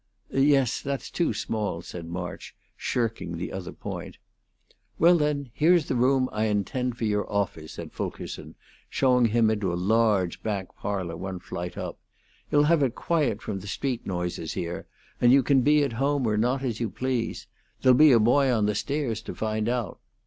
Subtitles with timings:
[0.31, 4.17] "Yes, that's too small," said March, shirking the other point.
[4.97, 8.55] "Well, then, here's the room I intend for your office," said Fulkerson,
[8.89, 11.99] showing him into a large back parlor one flight up.
[12.51, 14.87] "You'll have it quiet from the street noises here,
[15.21, 17.45] and you can be at home or not, as you please.
[17.83, 19.99] There'll be a boy on the stairs to find out.